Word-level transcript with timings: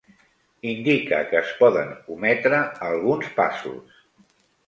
Indica 0.69 1.19
que 1.33 1.37
es 1.41 1.51
poden 1.59 1.91
ometre 2.15 2.63
alguns 2.87 3.31
passos. 3.39 4.01